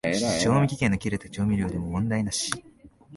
[0.39, 2.51] 賞味期限の切れた調味料でも問題なし